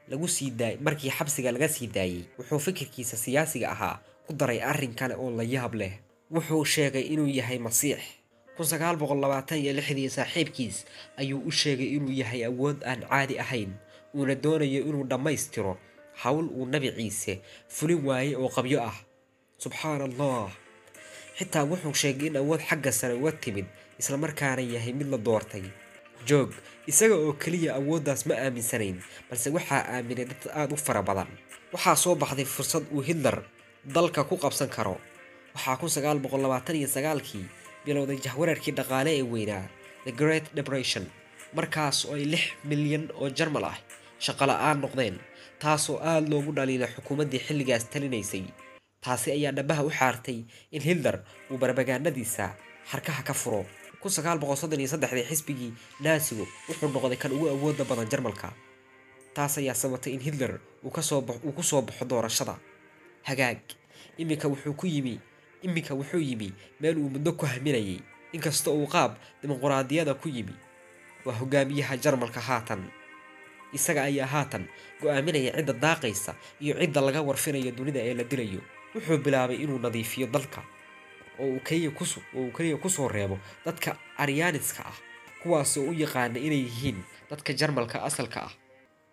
lagu 0.09 0.27
sii 0.27 0.51
daay 0.59 0.75
markii 0.85 1.11
xabsiga 1.17 1.51
laga 1.51 1.67
sii 1.67 1.87
daayey 1.95 2.23
wuxuu 2.37 2.59
fikirkiisa 2.59 3.17
siyaasiga 3.17 3.67
ahaa 3.75 3.99
ku 4.27 4.33
daray 4.33 4.61
arrin 4.61 4.93
kale 4.99 5.15
oo 5.15 5.29
la 5.37 5.43
yaab 5.43 5.73
leh. 5.75 5.93
Wuxuu 6.33 6.65
sheegay 6.65 7.05
inuu 7.13 7.29
yahay 7.29 7.59
masiix. 7.61 8.01
Kun 8.57 8.65
sagaal 8.65 8.95
boqol 8.97 9.19
labaatan 9.21 9.59
iyo 9.61 9.73
lixdii 9.77 10.09
saaxiibkiis 10.09 10.85
ayuu 11.21 11.41
u 11.45 11.51
sheegay 11.51 11.89
inuu 11.97 12.11
yahay 12.21 12.41
awood 12.49 12.81
aan 12.83 13.01
caadi 13.09 13.35
ahayn 13.39 13.71
uuna 14.15 14.35
doonayo 14.35 14.81
inuu 14.89 15.03
dhammaystiro 15.11 15.77
hawl 16.23 16.45
uu 16.57 16.65
nabi 16.65 16.89
ciise 16.97 17.33
fulin 17.75 18.01
waayey 18.07 18.33
oo 18.35 18.49
qabyo 18.49 18.79
ah. 18.89 18.95
Subxaan 19.61 20.01
allah 20.07 20.49
xitaa 21.37 21.63
wuxuu 21.69 21.93
sheegay 22.01 22.27
in 22.31 22.37
awood 22.41 22.61
xagga 22.69 22.91
sare 22.91 23.13
uga 23.19 23.31
timid 23.43 23.67
islamarkaana 23.99 24.61
yahay 24.73 24.93
mid 24.97 25.07
la 25.13 25.17
doortay 25.17 25.63
joog 26.29 26.51
isaga 26.91 27.15
oo 27.23 27.33
keliya 27.43 27.71
awooddaas 27.79 28.21
ma 28.29 28.35
aaminsanayn 28.45 28.97
balse 29.29 29.47
waxaa 29.55 29.81
aaminay 29.95 30.25
dad 30.31 30.41
aada 30.59 30.73
u 30.73 30.77
fara 30.85 31.01
badan. 31.09 31.29
Waxaa 31.73 31.95
soo 32.03 32.15
baxday 32.21 32.45
fursad 32.55 32.83
uu 32.95 33.01
hitler 33.07 33.37
dalka 33.95 34.23
ku 34.29 34.35
qabsan 34.43 34.69
karo. 34.75 34.95
Waxaa 35.55 35.77
kun 35.79 35.89
sagaal 35.95 36.19
boqol 36.23 36.41
labaatan 36.45 36.75
iyo 36.79 36.87
sagaalkii 36.95 37.45
bilowday 37.85 38.17
jahwareerkii 38.25 38.73
dhaqaale 38.77 39.11
ee 39.19 39.23
weynaa 39.33 39.65
the 40.05 40.11
great 40.21 40.45
depression 40.57 41.05
markaas 41.57 41.97
oo 42.05 42.15
ay 42.17 42.25
lix 42.33 42.43
milyan 42.69 43.03
oo 43.21 43.29
jarmal 43.37 43.65
ah 43.71 43.77
shaqo 44.25 44.43
la'aan 44.49 44.77
noqdeen 44.83 45.17
taasoo 45.61 45.97
aada 46.09 46.27
loogu 46.31 46.51
dhaliilay 46.57 46.89
xukuumaddii 46.95 47.41
xilligaas 47.47 47.83
talinaysay. 47.93 48.43
Taasi 49.03 49.27
ayaa 49.37 49.53
dhabaha 49.57 49.81
u 49.85 49.91
xaartay 49.99 50.39
in 50.75 50.81
hitler 50.87 51.17
uu 51.51 51.57
barbagaanadiisa 51.61 52.45
xarkaha 52.91 53.21
ka 53.27 53.33
furo 53.41 53.61
saddexdii 54.09 55.25
xisbigii 55.29 55.71
naasigu 55.99 56.45
wuxuu 56.69 56.89
noqday 56.93 57.17
kan 57.17 57.31
ugu 57.31 57.47
awooda 57.49 57.83
badan 57.89 58.07
jarmalka. 58.11 58.53
Taas 59.33 59.57
ayaa 59.57 59.73
sabatay 59.73 60.13
in 60.13 60.19
hitler 60.21 60.59
uu 60.83 60.89
ku 60.91 61.63
soo 61.63 61.81
baxo 61.81 62.05
doorashada. 62.05 62.55
Hagaag 63.23 63.59
iminka 64.17 64.47
wuxuu 64.47 64.73
ku 64.73 64.85
yimi 64.87 65.19
iminka 65.63 65.93
wuxuu 65.95 66.19
yimi 66.21 66.53
meel 66.79 66.97
uu 66.97 67.09
muddo 67.09 67.33
ku 67.33 67.45
haminayay. 67.45 67.99
Inkasta 68.33 68.71
uu 68.71 68.87
qaab 68.87 69.15
dimuquraadiyada 69.41 70.13
ku 70.13 70.29
yimi 70.29 70.53
waa 71.25 71.35
hogaamiyaha 71.39 71.97
jarmalka 71.97 72.39
haatan. 72.39 72.85
Isaga 73.73 74.03
ayaa 74.07 74.27
haatan 74.27 74.67
go'aaminaya 75.01 75.51
cidda 75.57 75.73
daaqaysa 75.73 76.35
iyo 76.61 76.75
cidda 76.79 77.01
laga 77.01 77.21
warfinayo 77.21 77.71
dunida 77.75 77.99
ee 77.99 78.13
la 78.13 78.23
dilayo 78.23 78.61
wuxuu 78.95 79.17
bilaabay 79.17 79.57
inuu 79.63 79.79
nadiifiyo 79.79 80.27
dalka 80.27 80.61
oo 81.39 81.47
uu 81.55 81.59
keliya 82.57 82.77
ku 82.81 82.89
soo 82.89 83.07
reebo 83.07 83.37
dadka 83.65 83.97
aryaaniska 84.17 84.83
ah 84.91 84.97
kuwaasoo 85.43 85.89
u 85.89 85.93
yaqaana 85.93 86.39
inay 86.39 86.61
yihiin 86.67 87.03
dadka 87.29 87.53
jarmalka 87.53 88.03
asalka 88.03 88.39
ah. 88.47 88.53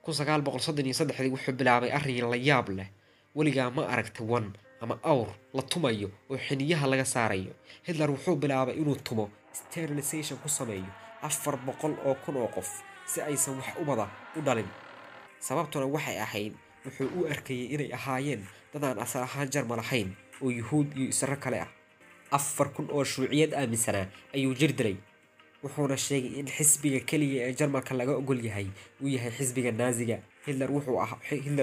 Wuxuu 0.07 1.53
bilaabay 1.59 1.91
arrin 1.93 2.27
la 2.31 2.37
yaab 2.37 2.69
leh 2.69 2.89
weligaa 3.37 3.71
ma 3.71 3.83
aragta 3.87 4.25
wan 4.25 4.53
ama 4.81 4.99
awr 5.03 5.29
la 5.55 5.63
tumayo 5.63 6.11
oo 6.31 6.39
xiniyaha 6.39 6.87
laga 6.91 7.05
saarayo. 7.05 7.53
Hitler 7.87 8.11
wuxuu 8.11 8.37
bilaabay 8.37 8.75
inuu 8.77 8.97
tumo 9.07 9.31
sterilisation 9.53 10.39
ku 10.43 10.49
sameeyo 10.49 10.91
afar 11.23 11.57
boqol 11.57 11.95
oo 12.05 12.15
kun 12.25 12.37
oo 12.37 12.49
qof 12.49 12.69
si 13.07 13.21
aysan 13.23 13.57
wax 13.57 13.77
ubada 13.83 14.09
u 14.37 14.41
dhalin. 14.43 14.67
Sababtuna 15.41 15.87
waxay 15.87 16.19
ahayd 16.19 16.53
wuxuu 16.85 17.09
u 17.19 17.27
arkayay 17.31 17.67
inay 17.75 17.91
ahaayeen 17.95 18.43
dadaan 18.75 18.99
asal 18.99 19.23
ahaan 19.23 19.49
jarmal 19.55 19.79
ahayn 19.79 20.17
oo 20.43 20.51
yuhuud 20.51 20.97
iyo 20.99 21.09
isro 21.15 21.37
kale 21.37 21.61
ah 21.61 21.71
afar 22.39 22.69
kun 22.75 22.87
oo 22.97 23.05
shuuciyad 23.05 23.53
aaminsanaa 23.55 24.07
ayuu 24.35 24.55
jir 24.61 24.73
dilay 24.79 24.97
wuxuuna 25.63 25.97
sheegay 25.97 26.33
in 26.41 26.47
xisbiga 26.57 27.01
keliya 27.11 27.41
ee 27.49 27.55
jarmalka 27.59 27.95
laga 27.95 28.13
ogol 28.21 28.41
yahay 28.49 28.67
uu 29.03 29.09
yahay 29.15 29.31
xisbiga 29.39 29.71
naasiga 29.81 30.17
hitler 30.47 30.71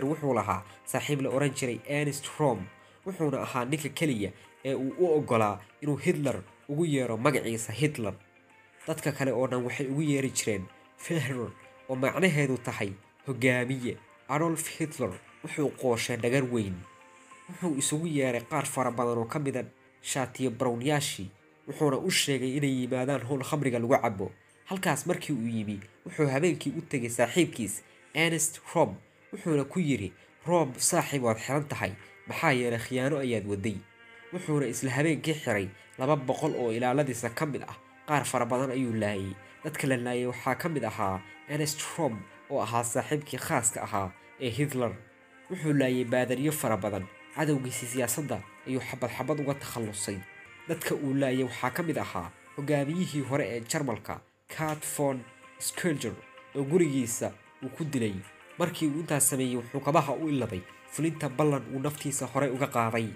wuxuu 0.05 0.33
lahaa 0.39 0.61
saaxiib 0.91 1.21
la 1.21 1.29
oran 1.29 1.51
jiray 1.59 1.79
ernest 1.87 2.25
rom. 2.39 2.59
Wuxuuna 3.05 3.37
ahaa 3.45 3.65
ninka 3.65 3.89
keliya 3.99 4.31
ee 4.65 4.73
uu 4.75 4.93
u 4.99 5.05
ogolaa 5.17 5.59
inuu 5.81 5.95
hitler 6.05 6.37
ugu 6.69 6.85
yeero 6.85 7.17
magaciisa 7.17 7.71
hitler. 7.73 8.13
Dadka 8.87 9.11
kale 9.11 9.31
oo 9.31 9.47
dhan 9.47 9.63
waxay 9.65 9.87
ugu 9.91 10.01
yeeri 10.01 10.29
jireen 10.37 10.63
fehrer 10.97 11.39
oo 11.89 11.95
macnaheedu 11.95 12.57
tahay 12.57 12.91
hogaamiye. 13.27 13.97
Adolf 14.29 14.63
hitler 14.79 15.11
wuxuu 15.43 15.69
qooshay 15.81 16.17
dhagar 16.17 16.43
weyn 16.53 16.75
wuxuu 17.49 17.75
isugu 17.81 18.07
yeeray 18.07 18.41
qaar 18.51 18.65
fara 18.65 18.91
badan 18.91 19.17
oo 19.17 19.25
ka 19.25 19.39
mida 19.39 19.63
shaatiyo 20.01 20.51
brownyaashii 20.51 21.29
wuxuuna 21.67 21.97
u 21.97 22.11
sheegay 22.11 22.57
inay 22.57 22.73
yimaadaan 22.81 23.21
howl 23.27 23.43
khamriga 23.43 23.79
lagu 23.79 23.95
cabo 24.01 24.31
halkaas 24.65 25.05
markii 25.07 25.33
uu 25.33 25.47
yimi 25.47 25.79
wuxuu 26.05 26.27
habeenkii 26.27 26.73
u 26.77 26.81
tegay 26.81 27.09
saaxiibkiis 27.09 27.81
ernest 28.13 28.61
rob 28.75 28.95
wuxuuna 29.33 29.63
ku 29.63 29.79
yidhi 29.79 30.13
rob 30.47 30.77
saaxiib 30.77 31.23
waad 31.23 31.37
xiran 31.37 31.65
tahay. 31.67 31.91
Maxaa 32.27 32.51
yeelay 32.51 32.79
khiyaano 32.79 33.17
ayaad 33.17 33.45
waday. 33.47 33.77
Wuxuuna 34.33 34.65
isla 34.67 34.91
habeenkii 34.91 35.33
xiray 35.33 35.67
laba 35.97 36.15
boqol 36.15 36.53
oo 36.55 36.71
ilaaladiisa 36.71 37.29
ka 37.29 37.45
mid 37.45 37.61
ah. 37.63 37.75
Qaar 38.07 38.25
fara 38.25 38.45
badan 38.45 38.71
ayuu 38.71 38.93
laayay. 38.93 39.33
Dadka 39.63 39.87
la 39.87 39.97
laayay 39.97 40.25
waxaa 40.25 40.55
ka 40.55 40.69
mid 40.69 40.83
ahaa 40.83 41.21
ernest 41.49 41.81
rob 41.97 42.13
oo 42.49 42.61
ahaa 42.61 42.83
saaxiibkii 42.83 43.37
khaaska 43.39 43.81
ahaa 43.83 44.11
ee 44.41 44.49
hitler. 44.49 44.91
Wuxuu 45.49 45.73
laayay 45.73 46.05
baadaryo 46.05 46.51
fara 46.51 46.77
badan 46.77 47.05
cadowgiisii 47.35 47.87
siyaasadda 47.93 48.41
ayuu 48.67 48.81
xabad 48.81 49.11
xabad 49.17 49.39
uga 49.39 49.53
takhallusay. 49.53 50.17
Dadka 50.67 50.95
uu 50.95 51.13
laayay 51.13 51.43
waxaa 51.43 51.69
ka 51.71 51.83
mid 51.83 51.97
ahaa 51.97 52.31
hogaamiyihii 52.57 53.21
hore 53.29 53.45
ee 53.53 53.61
jarmalka 53.71 54.21
cat 54.55 54.81
von 54.97 55.19
skelger 55.59 56.13
oo 56.55 56.63
gurigiisa 56.63 57.31
uu 57.63 57.69
ku 57.69 57.83
dilay. 57.83 58.15
Markii 58.59 58.87
uu 58.87 58.99
intaas 58.99 59.29
sameeyey 59.29 59.55
wuxuu 59.57 59.79
kabaha 59.79 60.13
u 60.13 60.29
iladay 60.29 60.61
fulinta 60.91 61.29
ballan 61.29 61.63
uu 61.73 61.79
naftiisa 61.79 62.25
horey 62.33 62.49
uga 62.49 62.67
qaaday 62.67 63.07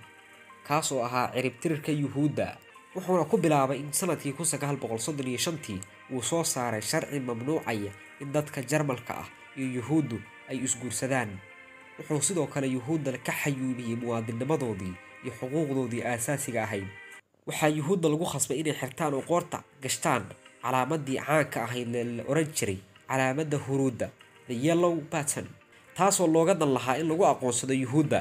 kaasoo 0.68 1.04
ahaa 1.06 1.32
ciribtirirka 1.34 1.92
yuhuudda. 1.92 2.58
Wuxuuna 2.96 3.26
ku 3.26 3.38
bilaabay 3.38 3.80
in 3.80 3.92
sannadkii 3.92 4.34
kun 4.34 4.46
sagaal 4.46 4.78
boqol 4.78 5.00
soddon 5.00 5.28
iyo 5.28 5.38
shantii 5.38 5.80
uu 6.14 6.22
soo 6.22 6.44
saaray 6.44 6.82
sharci 6.82 7.20
mamnuucaya 7.20 7.92
in 8.22 8.32
dadka 8.32 8.62
jarmalka 8.62 9.14
ah 9.18 9.28
iyo 9.58 9.68
yuhuuddu 9.82 10.22
ay 10.50 10.58
isguursadaan 10.64 11.30
wuxuu 12.00 12.22
sidoo 12.22 12.48
kale 12.48 12.68
yuhuudda 12.68 13.12
ka 13.26 13.32
xayuubiyey 13.42 13.96
muwaadinimadoodii 14.02 14.94
iyo 15.24 15.32
xuquuqdoodii 15.40 16.04
aasaasiga 16.04 16.64
ahayd. 16.64 16.88
Waxaa 17.48 17.68
yuhuudda 17.78 18.10
lagu 18.10 18.26
khasbay 18.26 18.60
inay 18.60 18.74
xirtaan 18.82 19.14
oo 19.14 19.22
qoorta 19.22 19.64
gashtaan 19.84 20.24
calaamadii 20.62 21.20
caanka 21.28 21.64
ahayd 21.64 21.88
la 21.96 22.24
oran 22.32 22.48
jiray 22.58 22.80
calaamadda 23.10 23.58
huruudda 23.66 24.08
the 24.48 24.54
yellow 24.66 24.96
baton 25.12 25.48
taasoo 25.98 26.28
looga 26.28 26.54
dan 26.56 26.72
lahaa 26.74 26.98
in 27.02 27.08
lagu 27.10 27.26
aqoonsado 27.26 27.74
yuhuudda. 27.74 28.20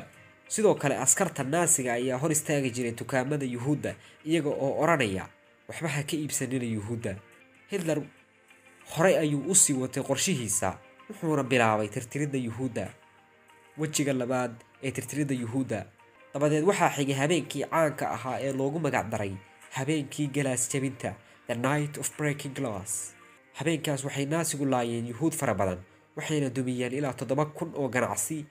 Sidoo 0.48 0.74
kale 0.74 0.96
askarta 1.04 1.42
naasiga 1.44 1.92
ayaa 1.92 2.18
hor 2.18 2.32
istaagi 2.32 2.70
jiray 2.70 2.92
dukaamada 2.92 3.46
yuhuudda 3.46 3.94
iyaga 4.26 4.50
oo 4.50 4.70
odhanaya 4.82 5.24
waxba 5.68 5.88
ha 5.88 6.02
ka 6.02 6.16
iibsanina 6.16 6.64
yuhuudda. 6.76 7.16
Hitler 7.70 7.98
horey 8.96 9.16
ayuu 9.18 9.42
u 9.50 9.54
sii 9.54 9.72
watay 9.82 10.02
qorshihiisa 10.02 10.78
wuxuuna 11.08 11.42
bilaabay 11.42 11.88
tirtiridda 11.88 12.38
yuhuudda 12.38 12.84
wejiga 13.78 14.12
labaad 14.12 14.52
ee 14.82 14.90
tirtiridda 14.90 15.34
yuhuudda. 15.34 15.86
Dabadeed 16.34 16.64
waxaa 16.64 16.90
xigay 16.96 17.14
habeenkii 17.14 17.64
caanka 17.70 18.10
ahaa 18.10 18.38
ee 18.40 18.52
loogu 18.52 18.78
magac 18.80 19.06
daray 19.12 19.32
habeenkii 19.76 20.26
galaas 20.26 20.68
jebinta 20.72 21.14
the 21.46 21.54
night 21.54 21.98
of 21.98 22.10
breaking 22.18 22.54
glass. 22.54 23.14
Habeenkaas 23.58 24.04
waxay 24.04 24.26
naasigu 24.26 24.64
laayeen 24.66 25.06
yuhuud 25.12 25.32
fara 25.34 25.54
badan 25.54 25.78
waxayna 26.16 26.50
dumiyeen 26.50 26.92
ilaa 26.92 27.12
toddoba 27.12 27.44
kun 27.46 27.72
oo 27.74 27.88
ganacsi 27.88 28.44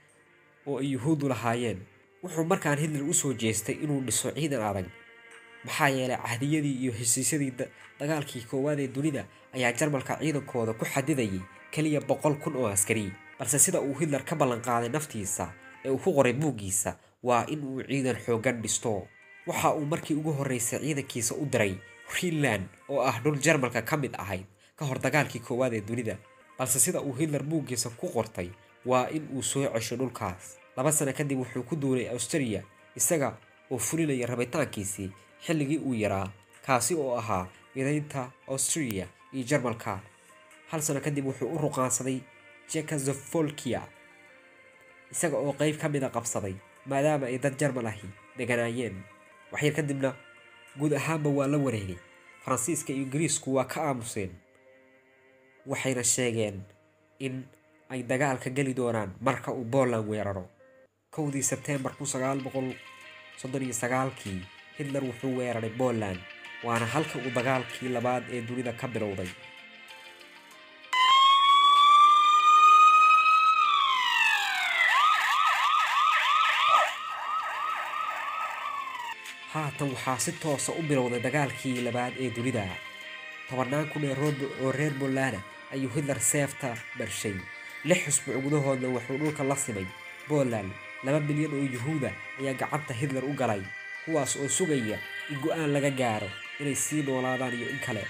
oo 0.68 0.78
ay 0.80 0.92
yuhuuddu 0.94 1.28
lahaayeen. 1.30 1.80
Wuxuu 2.24 2.46
markaan 2.46 2.78
hitler 2.80 3.04
u 3.04 3.14
soo 3.14 3.34
jeestay 3.34 3.76
inuu 3.84 4.02
dhiso 4.06 4.32
ciidan 4.32 4.62
adag 4.62 4.86
maxaa 5.66 5.90
yeelay 5.90 6.18
cahdiyadii 6.18 6.76
iyo 6.84 6.92
heshiisyadii 6.94 7.52
dagaalkii 8.00 8.42
koowaad 8.50 8.80
ee 8.80 8.88
dunida 8.88 9.26
ayaa 9.54 9.72
jarmalka 9.74 10.18
ciidankooda 10.22 10.74
ku 10.74 10.86
xadidayay 10.86 11.42
keliya 11.72 12.02
boqol 12.02 12.36
kun 12.44 12.56
oo 12.56 12.68
askari 12.68 13.12
balse 13.42 13.58
sida 13.60 13.82
uu 13.82 13.96
hitler 13.98 14.22
ka 14.30 14.36
ballan 14.38 14.62
qaaday 14.62 14.90
naftiisa 14.94 15.50
ee 15.86 15.90
uu 15.90 15.98
ku 15.98 16.14
qoray 16.14 16.34
buuggiisa 16.34 16.92
waa 17.26 17.46
in 17.50 17.64
uu 17.66 17.82
ciidan 17.90 18.18
xooggan 18.26 18.62
dhisto. 18.62 19.08
Waxa 19.48 19.74
uu 19.74 19.86
markii 19.86 20.16
ugu 20.22 20.32
horreysay 20.38 20.80
ciidankiisa 20.80 21.34
u 21.42 21.46
diray 21.50 21.74
greenland 22.12 22.66
oo 22.90 23.02
ah 23.02 23.18
dhul 23.24 23.40
jarmalka 23.42 23.82
ka 23.82 23.98
mid 23.98 24.14
ahayd 24.24 24.46
ka 24.78 24.86
hor 24.86 25.00
dagaalkii 25.02 25.42
koowaad 25.42 25.74
ee 25.74 25.82
dunida. 25.82 26.16
Balse 26.58 26.80
sida 26.80 27.02
uu 27.02 27.14
hitler 27.18 27.44
buuggiisa 27.44 27.90
ku 27.90 28.08
qortay 28.14 28.50
waa 28.86 29.10
in 29.10 29.26
uu 29.34 29.42
soo 29.44 29.66
cesho 29.74 29.96
dhulkaas. 29.98 30.58
Laba 30.78 30.92
sano 30.92 31.14
kadib 31.14 31.40
wuxuu 31.40 31.64
ku 31.64 31.76
duulay 31.76 32.10
australia 32.10 32.62
isaga 32.96 33.38
oo 33.72 33.78
fulinaya 33.78 34.28
rabitaankiisii 34.28 35.10
xilligii 35.46 35.78
uu 35.82 35.94
yaraa 35.94 36.30
kaasi 36.66 36.94
oo 36.96 37.18
ahaa 37.18 37.48
midaynta 37.76 38.32
australia 38.48 39.08
iyo 39.34 39.44
jarmalka. 39.44 40.00
Hal 40.70 40.82
sano 40.82 41.00
kadib 41.02 41.26
wuxuu 41.26 41.50
u 41.50 41.58
ruqaansaday 41.58 42.20
jekoslovakia 42.74 43.82
isaga 45.12 45.38
oo 45.38 45.54
qeyb 45.60 45.76
ka 45.82 45.88
mida 45.90 46.10
qabsaday 46.16 46.56
maadaama 46.90 47.26
ay 47.28 47.38
dad 47.44 47.56
jarmal 47.60 47.88
ahi 47.92 48.08
deganaayeen. 48.38 48.96
Waxyar 49.52 49.74
kadibna 49.76 50.10
guud 50.80 50.94
ahaanba 50.94 51.30
waa 51.38 51.48
la 51.48 51.58
wareegay. 51.58 52.00
Faransiiska 52.44 52.94
iyo 52.94 53.04
ingiriisku 53.04 53.54
waa 53.56 53.66
ka 53.66 53.80
aamuseen 53.88 54.32
waxayna 55.68 56.04
sheegeen 56.04 56.58
in 57.20 57.44
ay 57.90 58.04
dagaalka 58.04 58.50
geli 58.50 58.74
doonaan 58.74 59.12
marka 59.22 59.52
uu 59.52 59.66
Poland 59.66 60.08
weeraro. 60.10 60.46
Kowdii 61.16 61.44
Sebteembar 61.44 61.94
kun 61.98 62.08
sagaal 62.08 62.40
boqol 62.40 62.72
soddon 63.38 63.74
sagaalkii 63.74 64.40
hitler 64.78 65.04
wuxuu 65.04 65.38
weeraray 65.38 65.70
poland 65.70 66.20
waana 66.64 66.86
halka 66.86 67.20
uu 67.20 67.32
dagaalkii 67.36 67.90
labaad 67.90 68.24
ee 68.32 68.42
dunida 68.48 68.74
ka 68.74 68.88
bilowday 68.88 69.28
haatan 79.54 79.90
waxaa 79.94 80.18
si 80.24 80.32
toosa 80.42 80.72
u 80.80 80.82
bilowday 80.90 81.20
dagaalkii 81.26 81.82
labaad 81.86 82.14
ee 82.20 82.30
dunida. 82.36 82.64
Tobannaan 83.50 83.88
kun 83.92 84.04
oo 84.62 84.72
reer 84.72 84.94
bolana 85.00 85.40
ayuu 85.74 85.92
hitler 85.96 86.20
seefta 86.20 86.76
marshay 87.00 87.36
lix 87.84 88.00
xusbuuc 88.06 88.44
gudahoodna 88.44 88.88
wuxuu 88.96 89.18
dhulka 89.18 89.44
la 89.44 89.56
simay. 89.56 89.86
Poland 90.28 90.72
laba 91.04 91.20
milyan 91.20 91.54
oo 91.54 91.66
yuhuuda 91.76 92.12
ayaa 92.40 92.54
gacanta 92.54 92.94
hitler 92.94 93.26
u 93.26 93.34
galay 93.34 93.62
kuwaas 94.06 94.36
oo 94.36 94.50
sugaya 94.50 94.98
in 95.30 95.38
go'aan 95.44 95.72
laga 95.74 95.90
gaaro 95.92 96.30
inay 96.60 96.76
sii 96.76 97.04
noolaadaan 97.04 97.54
iyo 97.54 97.70
in 97.70 97.80
kale. 97.80 98.04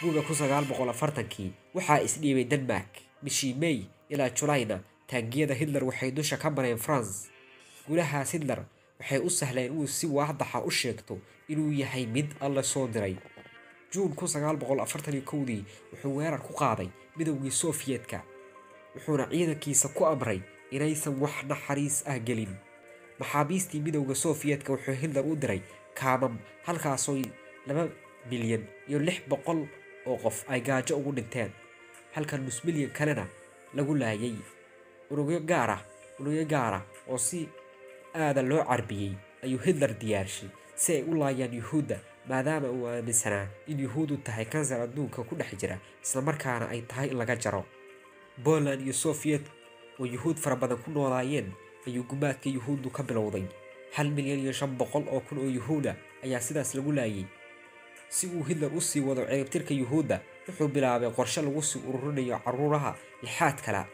Guuga 0.00 0.22
kun 0.22 0.36
sagaal 0.36 0.64
boqol 0.68 0.88
afartankii 0.90 1.52
waxaa 1.74 2.00
isdhiibay 2.06 2.44
denmark. 2.44 2.90
Bishii 3.24 3.54
may 3.54 3.86
ilaa 4.10 4.28
julayna 4.30 4.80
taangiyada 5.06 5.54
hitler 5.54 5.84
waxay 5.84 6.10
dusha 6.10 6.36
ka 6.36 6.50
mareen 6.50 6.78
france 6.78 7.30
guulahaas 7.88 8.32
hitler 8.32 8.60
waxay 9.00 9.18
u 9.18 9.30
sahleen 9.30 9.72
inuu 9.72 9.86
si 9.86 10.06
waadaxa 10.06 10.60
u 10.64 10.70
sheegto 10.70 11.18
inuu 11.48 11.72
yahay 11.72 12.06
mid 12.06 12.26
alla 12.40 12.62
soo 12.62 12.86
diray. 12.88 13.16
Juun 13.92 14.14
kowdii 15.22 15.64
wuxuu 15.92 16.16
weerar 16.16 16.40
ku 16.42 16.52
qaaday 16.52 16.88
midowgii 17.16 17.50
sofiyetka 17.50 18.22
wuxuuna 18.94 19.26
ciidankiisa 19.30 19.88
ku 19.88 20.06
amray 20.06 20.40
inaysan 20.70 21.14
wax 21.22 21.44
naxariis 21.48 22.02
ah 22.06 22.18
gelin. 22.18 22.54
Maxaabiistii 23.18 23.80
midowda 23.80 24.14
sofiyetka 24.14 24.72
wuxuu 24.72 24.94
hitler 24.94 25.24
u 25.26 25.36
diray 25.36 25.60
kaamam 25.94 26.38
halkaasoo 26.66 27.22
laba 27.66 27.88
milyan 28.30 28.64
iyo 28.88 28.98
lix 28.98 29.20
boqol 29.28 29.66
oo 30.06 30.16
qof 30.16 30.44
ay 30.48 30.60
gaajo 30.60 30.96
ugu 30.98 31.12
dhinteen 31.12 31.50
halka 32.14 32.36
nus 32.38 32.64
milyan 32.64 32.90
kalena 32.90 33.26
lagu 33.74 33.94
laayay. 33.94 34.34
Unugyo 35.10 35.40
gaara 36.46 36.82
oo 37.08 37.18
si 37.18 37.48
aada 38.14 38.42
loo 38.42 38.64
carbiyey 38.64 39.12
ayuu 39.44 39.58
hitler 39.66 39.92
diyaarshay 39.98 40.48
si 40.74 40.92
ay 40.92 41.02
u 41.02 41.14
laayaan 41.14 41.54
yuhuudda 41.54 41.98
maadaama 42.28 42.68
uu 42.70 42.86
aaminsanaa 42.88 43.46
in 43.66 43.80
yuhuudu 43.80 44.16
tahay 44.16 44.44
kansar 44.44 44.80
adduunka 44.80 45.22
ku 45.28 45.34
dhex 45.36 45.50
jira 45.60 45.78
islamarkaana 46.04 46.68
ay 46.68 46.80
tahay 46.82 47.08
in 47.10 47.16
laga 47.18 47.36
jaro. 47.36 47.64
Poland 48.44 48.80
iyo 48.82 48.92
sofiyet 48.92 49.44
oo 50.00 50.06
yuhuud 50.06 50.36
fara 50.36 50.56
badan 50.56 50.78
ku 50.78 50.90
noolaayeen 50.90 51.52
ayuu 51.86 52.04
gumaadka 52.04 52.48
yuhuuddu 52.50 52.90
ka 52.90 53.02
bilowday. 53.02 53.44
Hal 53.94 54.10
milyan 54.10 54.38
iyo 54.40 54.52
shan 54.52 54.76
boqol 54.78 55.04
oo 55.12 55.20
kun 55.20 55.38
oo 55.38 55.50
yuhuuda 55.50 55.96
ayaa 56.24 56.40
sidaas 56.40 56.74
lagu 56.74 56.92
laayay. 56.92 57.24
Si 58.08 58.26
uu 58.26 58.42
hitler 58.42 58.70
u 58.74 58.80
sii 58.80 59.00
wado 59.00 59.22
ciribtirka 59.26 59.74
yuhuudda 59.74 60.20
wuxuu 60.48 60.68
bilaabay 60.68 61.10
qorshe 61.10 61.42
lagu 61.42 61.62
sii 61.62 61.80
ururinayo 61.88 62.38
caruuraha 62.44 62.96
lixaad 63.22 63.58
kala 63.64 63.86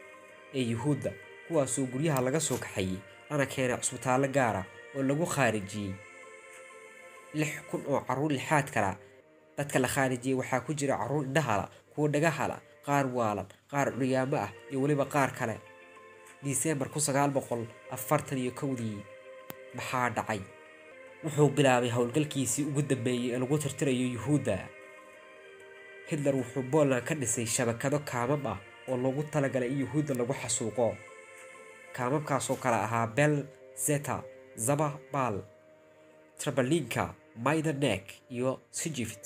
ee 0.53 0.61
yuhuudda 0.71 1.11
kuwaasoo 1.47 1.85
guryaha 1.85 2.21
laga 2.21 2.39
soo 2.39 2.57
kaxayey 2.57 2.97
lana 3.31 3.45
cusbitaallo 3.81 4.27
gaara 4.37 4.61
oo 4.95 5.03
lagu 5.09 5.25
khaarijiyey 5.33 5.93
lix 7.39 7.51
kun 7.69 7.81
oo 7.87 7.99
carruur 8.07 8.31
lixaad 8.37 8.67
kala. 8.75 8.91
dadka 9.57 9.79
la 9.79 9.87
khaarijiyey 9.95 10.35
waxaa 10.39 10.61
ku 10.65 10.71
jira 10.79 10.97
carruur 11.01 11.23
indhahala 11.25 11.65
kuwa 11.93 12.07
dhagahala 12.13 12.57
qaar 12.85 13.05
waalan 13.17 13.47
qaar 13.71 13.87
curyaamo 13.95 14.37
ah 14.45 14.51
iyo 14.71 14.81
weliba 14.81 15.05
qaar 15.05 15.31
kale. 15.39 15.55
Disembar 16.43 16.89
kowdii. 18.59 18.99
maxaa 19.75 20.09
dhacay? 20.15 20.41
wuxuu 21.23 21.49
bilaabay 21.55 21.89
howlgalkiisii 21.95 22.63
ugu 22.69 22.81
dambeeyey 22.81 23.31
ee 23.33 23.39
lagu 23.39 23.57
tirtirayo 23.57 24.07
yuhuudda. 24.15 24.57
Hitler 26.09 26.35
wuxuu 26.35 26.63
poland 26.71 27.03
ka 27.07 27.13
dhisay 27.15 27.45
shabakado 27.45 27.99
kaamam 27.99 28.45
ah 28.53 28.57
oo 28.89 28.97
loogu 28.97 29.23
talagalay 29.33 29.69
in 29.73 29.79
yuhuudda 29.83 30.13
lagu 30.19 30.33
xasuuqo 30.41 30.87
kaamamkaasoo 31.95 32.55
kale 32.63 32.75
ahaa 32.87 33.07
bel 33.07 33.35
zeta 33.85 34.23
zababal 34.65 35.35
trabalinka 36.37 37.03
maidanek 37.45 38.05
iyo 38.29 38.59
sijift 38.71 39.23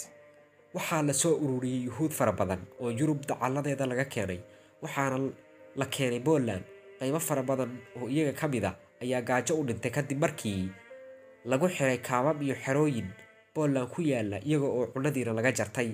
waxaa 0.73 1.01
la 1.08 1.13
soo 1.13 1.36
ururiyey 1.43 1.84
yuhuud 1.88 2.12
fara 2.12 2.32
badan 2.32 2.62
oo 2.82 2.89
yurub 2.91 3.19
dacalladeeda 3.30 3.86
laga 3.86 4.06
keenay 4.06 4.39
waxaana 4.82 5.17
la 5.80 5.86
keenay 5.86 6.19
poland 6.19 6.63
qaybo 6.99 7.19
fara 7.19 7.43
badan 7.43 7.71
oo 7.97 8.08
iyaga 8.10 8.34
ka 8.39 8.47
mid 8.47 8.65
a 8.65 8.71
ayaa 9.04 9.21
gaajo 9.21 9.54
u 9.60 9.63
dhintay 9.67 9.91
kadib 9.91 10.19
markii 10.23 10.69
lagu 11.45 11.67
xiray 11.75 11.97
kaamam 12.08 12.41
iyo 12.41 12.56
xerooyin 12.63 13.08
poland 13.54 13.88
ku 13.93 14.01
yaalla 14.01 14.38
iyaga 14.47 14.67
oo 14.67 14.86
cunadiina 14.93 15.34
laga 15.34 15.51
jartay. 15.51 15.91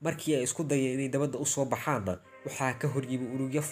Markii 0.00 0.34
ay 0.36 0.42
isku 0.46 0.62
dayeen 0.64 0.94
inay 1.00 1.08
dabadda 1.08 1.38
u 1.38 1.46
soo 1.46 1.64
baxaanna 1.64 2.14
waxaa 2.44 2.72
ka 2.80 2.86
horyimi 2.88 3.26
unugyo 3.34 3.62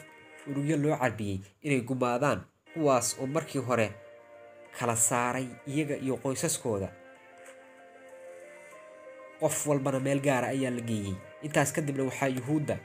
unugyo 0.49 0.77
loo 0.77 0.97
carbiyey 1.03 1.39
inay 1.63 1.81
gumaadaan 1.89 2.41
kuwaas 2.75 3.17
oo 3.21 3.27
markii 3.27 3.63
hore 3.69 3.89
kala 4.79 4.97
saaray 4.97 5.47
iyaga 5.67 5.97
iyo 5.97 6.17
qoysaskooda. 6.23 6.89
Qof 9.41 9.67
walbana 9.67 10.01
meel 10.01 10.21
gaara 10.21 10.49
ayaa 10.55 10.71
la 10.71 10.81
geeyey. 10.89 11.15
Intaas 11.43 11.73
kadibna 11.73 12.05
waxaa 12.09 12.29
yuhuudda 12.37 12.77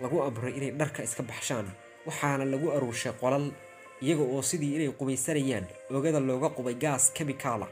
lagu 0.00 0.22
amray 0.22 0.52
inay 0.58 0.70
dharka 0.80 1.02
iska 1.02 1.22
baxshaan 1.22 1.66
waxaana 2.06 2.44
lagu 2.44 2.66
aruurshay 2.76 3.12
qolal 3.20 3.46
iyaga 4.02 4.22
oo 4.22 4.42
sidii 4.42 4.74
inay 4.76 4.90
qubaysanayaan 4.98 5.66
oogada 5.90 6.20
looga 6.20 6.48
qubay 6.56 6.74
gaas 6.74 7.04
kemikaala 7.16 7.66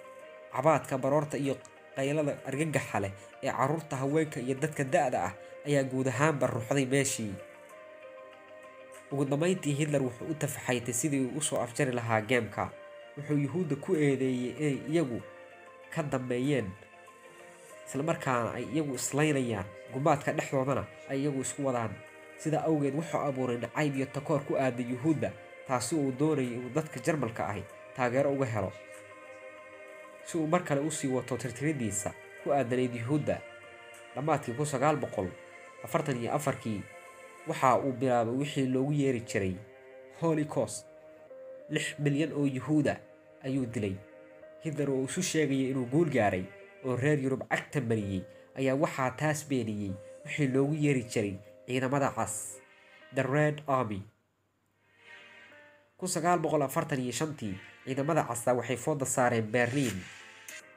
cabaadka 0.54 0.98
baroorta 0.98 1.36
iyo 1.44 1.54
qaylada 1.96 2.32
argagaxa 2.48 2.98
leh 3.04 3.12
ee 3.42 3.52
carruurta 3.58 3.96
haweenka 4.02 4.38
iyo 4.40 4.54
dadka 4.62 4.84
da-da 4.84 5.18
ah 5.28 5.32
ayaa 5.66 5.84
guud 5.90 6.08
ahaanba 6.08 6.46
ruuxday 6.46 6.86
meeshii 6.94 7.34
ugu 9.14 9.24
dambeyntii 9.30 9.74
hitler 9.78 10.02
wuxuu 10.02 10.26
u 10.30 10.34
tafaxaytay 10.34 10.94
sidii 10.94 11.24
uu 11.26 11.38
u 11.38 11.42
soo 11.42 11.58
afjari 11.62 11.92
lahaa 11.92 12.20
geemka. 12.20 12.70
Wuxuu 13.16 13.38
yuhuudda 13.44 13.76
ku 13.76 13.94
eedeeyey 13.94 14.50
inay 14.58 14.76
iyagu 14.90 15.20
ka 15.94 16.02
dambeeyeen 16.02 16.66
islamarkaana 17.86 18.50
ay 18.58 18.64
iyagu 18.74 18.94
islaynayaan. 18.94 19.66
Gumaadka 19.92 20.32
dhexdoodana 20.32 20.84
ay 21.10 21.18
iyagu 21.22 21.40
isku 21.40 21.62
wadaan. 21.66 21.92
Sidaa 22.42 22.64
awgeed 22.68 22.94
wuxuu 22.98 23.20
abuuray 23.28 23.58
nacayb 23.62 23.96
iyo 23.96 24.06
takoor 24.06 24.40
ku 24.46 24.56
aaday 24.58 24.86
yuhuudda 24.92 25.30
taasi 25.68 25.94
uu 25.94 26.12
doonayay 26.18 26.52
inuu 26.54 26.70
dadka 26.74 27.00
jarmalka 27.00 27.46
ahi 27.48 27.62
taageero 27.96 28.32
uga 28.32 28.46
helo. 28.46 28.72
Si 30.24 30.38
uu 30.38 30.46
mar 30.46 30.64
kale 30.64 30.80
u 30.80 30.90
sii 30.90 31.08
wato 31.08 31.36
tirtiridiisa 31.36 32.12
ku 32.44 32.52
aadanayd 32.52 32.94
yuhuudda 32.96 33.38
dhammaadkii 34.14 34.54
kun 34.54 34.66
sagaal 34.66 34.96
boqol 34.96 35.28
afartan 35.84 36.16
iyo 36.20 36.32
afarkii 36.34 36.82
waxa 37.48 37.78
uu 37.78 37.92
bilaabay 37.92 38.34
wixii 38.40 38.66
loogu 38.74 38.92
yeeri 38.92 39.20
jiray 39.20 39.54
holocaust 40.20 40.86
lix 41.70 41.98
milyan 41.98 42.32
oo 42.32 42.46
yuhuuda 42.46 43.00
ayuu 43.44 43.66
dilay. 43.66 43.96
Hitler 44.64 44.90
oo 44.90 45.04
isu 45.04 45.22
sheegaya 45.22 45.68
inuu 45.70 45.86
guul 45.92 46.08
gaaray 46.10 46.44
oo 46.84 46.96
reer 46.96 47.18
yurub 47.20 47.42
cagta 47.48 47.80
mariyey 47.80 48.22
ayaa 48.58 48.74
waxaa 48.76 49.10
taas 49.10 49.48
beeniyey 49.48 49.92
wixii 50.24 50.48
loogu 50.48 50.74
yeeri 50.74 51.02
jiray 51.04 51.36
ciidamada 51.66 52.10
cas 52.16 52.56
the 53.14 53.22
red 53.22 53.62
army. 53.66 54.02
Shantii 57.12 57.54
ciidamada 57.84 58.24
casa 58.24 58.52
waxay 58.54 58.76
fooda 58.76 59.06
saareen 59.06 59.46
berliin. 59.52 60.00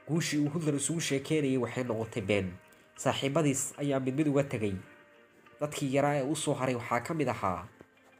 Guushii 0.07 0.39
uu 0.39 0.49
hitler 0.49 0.75
isugu 0.75 0.99
sheekeynayay 1.01 1.57
waxay 1.57 1.83
noqotay 1.83 2.21
been. 2.21 2.51
Saaxiibadiis 2.97 3.73
ayaa 3.77 3.99
mid 3.99 4.15
mid 4.15 4.27
uga 4.27 4.43
tegay 4.43 4.73
dadkii 5.61 5.93
yaraa 5.95 6.15
ee 6.19 6.23
u 6.31 6.35
soo 6.35 6.53
haray 6.53 6.75
waxaa 6.75 6.99
ka 7.07 7.13
mid 7.13 7.27
ahaa 7.29 7.67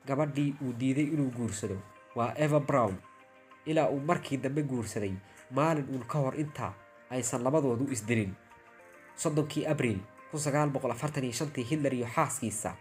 gabadhii 0.08 0.56
uu 0.63 0.73
diiday 0.80 1.04
inuu 1.13 1.32
guursado. 1.32 1.78
Waa 2.15 2.34
eva 2.38 2.60
brown. 2.60 2.95
Ilaa 3.65 3.89
uu 3.89 4.00
markii 4.00 4.38
dambe 4.38 4.63
guursaday 4.63 5.13
maalin 5.52 5.88
uun 5.89 6.04
ka 6.08 6.19
hor 6.19 6.36
inta 6.39 6.73
aysan 7.10 7.43
labadoodu 7.43 7.88
isdilin 7.91 8.34
soddonkii 9.15 9.65
abriil 9.67 10.00
shantii 11.34 11.63
hitler 11.63 11.93
iyo 11.93 12.08
xaaskiisa 12.15 12.76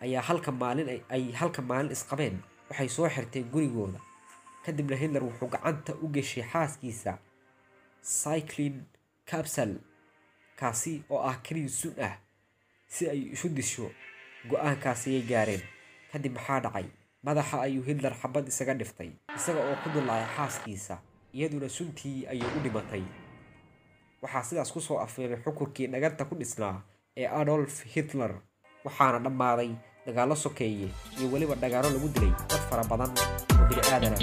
ayaa 0.00 0.22
halka 0.22 0.52
maalin 0.52 0.88
ay 1.08 1.32
halka 1.32 1.62
maalin 1.62 1.92
isqabeen 1.92 2.38
waxay 2.70 2.88
soo 2.88 3.08
xirteen 3.08 3.44
gurigooda. 3.52 4.00
Kadibna 4.64 4.96
hitler 4.96 5.22
wuxuu 5.24 5.48
gacanta 5.48 5.92
u 6.02 6.08
geshay 6.08 6.44
xaaskiisa 6.52 7.18
cyclin 8.02 8.84
capsal 9.30 9.74
kaasi 10.60 11.02
oo 11.10 11.20
ah 11.22 11.36
kaniin 11.48 11.68
sun 11.68 11.94
ah 12.00 12.16
si 12.88 13.02
ay 13.12 13.20
isu 13.34 13.48
disho 13.56 13.86
go'aankaasi 14.50 15.10
ayay 15.10 15.24
gaareen. 15.30 15.62
Kadib 16.12 16.32
maxaa 16.36 16.60
dhacay? 16.64 16.86
Madaxa 17.26 17.60
ayuu 17.66 17.82
hitler 17.88 18.14
xabad 18.22 18.48
isaga 18.48 18.74
dhiftay 18.74 19.10
isaga 19.36 19.60
oo 19.68 19.76
ku 19.82 19.88
dullaaya 19.94 20.26
xaaskiisa 20.36 20.96
iyaduna 21.34 21.68
suntii 21.68 22.26
ayay 22.32 22.48
u 22.56 22.60
dhimatay. 22.64 23.02
Waxaa 24.22 24.42
sidaas 24.48 24.72
ku 24.72 24.80
soo 24.80 24.98
afeemay 25.04 25.40
xukunkii 25.44 25.86
dhaganta 25.92 26.24
ku 26.24 26.34
dhisnaa 26.40 26.76
ee 27.16 27.26
adolf 27.40 27.82
hitler 27.94 28.32
waxaana 28.86 29.18
dhammaaday 29.24 29.70
dagaallo 30.06 30.36
sokeeye 30.44 30.88
iyo 31.18 31.26
weliba 31.32 31.54
dhagaalo 31.62 31.88
lagu 31.94 32.08
dilay 32.14 32.32
dad 32.50 32.62
fara 32.70 32.84
badan 32.90 33.10
oo 33.58 33.64
bini 33.68 33.82
aadana 33.92 34.16